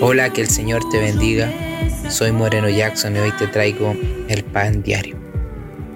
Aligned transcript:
Hola, 0.00 0.32
que 0.32 0.42
el 0.42 0.48
Señor 0.48 0.88
te 0.90 1.00
bendiga. 1.00 1.52
Soy 2.08 2.30
Moreno 2.30 2.68
Jackson 2.68 3.16
y 3.16 3.18
hoy 3.18 3.32
te 3.32 3.48
traigo 3.48 3.96
el 4.28 4.44
pan 4.44 4.80
diario. 4.80 5.16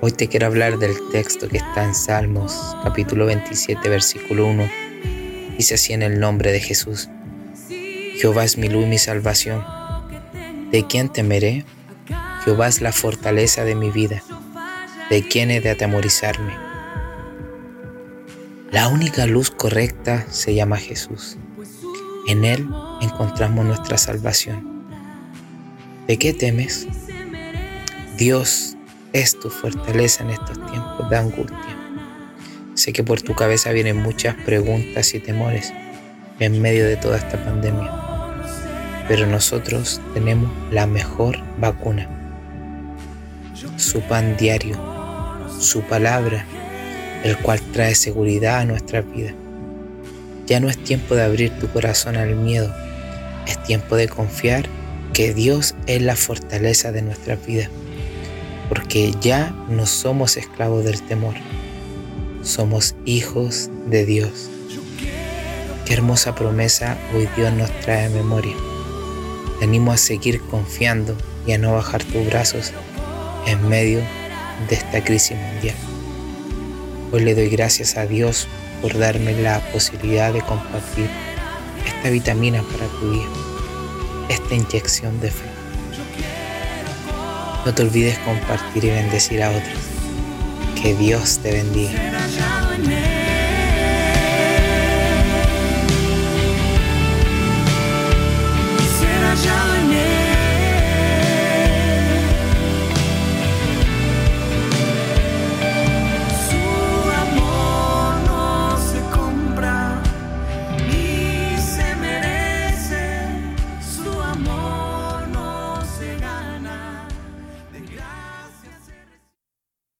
Hoy 0.00 0.10
te 0.10 0.26
quiero 0.26 0.46
hablar 0.46 0.78
del 0.78 0.96
texto 1.12 1.48
que 1.48 1.58
está 1.58 1.84
en 1.84 1.94
Salmos 1.94 2.76
capítulo 2.82 3.26
27 3.26 3.88
versículo 3.88 4.48
1. 4.48 4.68
Dice 5.56 5.74
así 5.74 5.92
en 5.92 6.02
el 6.02 6.18
nombre 6.18 6.50
de 6.50 6.58
Jesús. 6.58 7.08
Jehová 7.68 8.42
es 8.42 8.58
mi 8.58 8.68
luz 8.68 8.82
y 8.82 8.88
mi 8.88 8.98
salvación. 8.98 9.64
¿De 10.72 10.84
quién 10.88 11.08
temeré? 11.08 11.64
Jehová 12.44 12.66
es 12.66 12.80
la 12.80 12.90
fortaleza 12.90 13.64
de 13.64 13.76
mi 13.76 13.92
vida. 13.92 14.24
¿De 15.08 15.22
quién 15.28 15.52
he 15.52 15.60
de 15.60 15.70
atemorizarme? 15.70 16.52
La 18.72 18.88
única 18.88 19.24
luz 19.26 19.52
correcta 19.52 20.26
se 20.30 20.52
llama 20.52 20.78
Jesús. 20.78 21.38
En 22.26 22.44
Él 22.44 22.68
encontramos 23.02 23.66
nuestra 23.66 23.98
salvación. 23.98 24.86
¿De 26.06 26.18
qué 26.18 26.32
temes? 26.32 26.86
Dios 28.16 28.76
es 29.12 29.38
tu 29.38 29.50
fortaleza 29.50 30.24
en 30.24 30.30
estos 30.30 30.56
tiempos 30.70 31.10
de 31.10 31.16
angustia. 31.16 31.78
Sé 32.74 32.92
que 32.94 33.04
por 33.04 33.20
tu 33.20 33.34
cabeza 33.34 33.72
vienen 33.72 33.98
muchas 33.98 34.34
preguntas 34.36 35.14
y 35.14 35.20
temores 35.20 35.72
en 36.40 36.62
medio 36.62 36.86
de 36.86 36.96
toda 36.96 37.18
esta 37.18 37.42
pandemia, 37.44 37.92
pero 39.06 39.26
nosotros 39.26 40.00
tenemos 40.14 40.50
la 40.72 40.86
mejor 40.86 41.38
vacuna, 41.58 42.08
su 43.76 44.00
pan 44.00 44.36
diario, 44.36 44.76
su 45.60 45.82
palabra, 45.82 46.46
el 47.22 47.36
cual 47.38 47.60
trae 47.72 47.94
seguridad 47.94 48.60
a 48.60 48.64
nuestra 48.64 49.02
vida. 49.02 49.34
Ya 50.46 50.60
no 50.60 50.68
es 50.68 50.82
tiempo 50.82 51.14
de 51.14 51.22
abrir 51.22 51.50
tu 51.58 51.68
corazón 51.68 52.16
al 52.16 52.36
miedo, 52.36 52.72
es 53.46 53.62
tiempo 53.62 53.96
de 53.96 54.08
confiar 54.08 54.68
que 55.12 55.32
Dios 55.32 55.74
es 55.86 56.02
la 56.02 56.16
fortaleza 56.16 56.92
de 56.92 57.02
nuestra 57.02 57.36
vida, 57.36 57.70
porque 58.68 59.14
ya 59.20 59.54
no 59.68 59.86
somos 59.86 60.36
esclavos 60.36 60.84
del 60.84 61.00
temor, 61.02 61.34
somos 62.42 62.94
hijos 63.06 63.70
de 63.86 64.04
Dios. 64.04 64.50
Qué 65.86 65.94
hermosa 65.94 66.34
promesa 66.34 66.98
hoy 67.14 67.28
Dios 67.36 67.52
nos 67.52 67.70
trae 67.80 68.06
a 68.06 68.10
memoria. 68.10 68.56
Te 69.58 69.66
animo 69.66 69.92
a 69.92 69.96
seguir 69.96 70.40
confiando 70.40 71.16
y 71.46 71.52
a 71.52 71.58
no 71.58 71.74
bajar 71.74 72.02
tus 72.02 72.26
brazos 72.26 72.72
en 73.46 73.68
medio 73.68 74.00
de 74.68 74.76
esta 74.76 75.04
crisis 75.04 75.36
mundial. 75.36 75.76
Hoy 77.12 77.22
le 77.22 77.34
doy 77.34 77.48
gracias 77.48 77.96
a 77.96 78.06
Dios 78.06 78.48
por 78.84 78.98
darme 78.98 79.32
la 79.40 79.60
posibilidad 79.72 80.30
de 80.30 80.42
compartir 80.42 81.08
esta 81.86 82.10
vitamina 82.10 82.62
para 82.62 82.86
tu 83.00 83.12
día, 83.12 83.24
esta 84.28 84.54
inyección 84.54 85.18
de 85.22 85.30
fe. 85.30 85.46
No 87.64 87.72
te 87.72 87.80
olvides 87.80 88.18
compartir 88.18 88.84
y 88.84 88.90
bendecir 88.90 89.42
a 89.42 89.48
otros. 89.48 89.78
Que 90.82 90.94
Dios 90.96 91.38
te 91.38 91.52
bendiga. 91.52 93.13